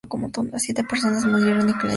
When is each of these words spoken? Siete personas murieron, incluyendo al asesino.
Siete 0.57 0.83
personas 0.83 1.25
murieron, 1.27 1.37
incluyendo 1.37 1.61
al 1.61 1.69
asesino. 1.75 1.89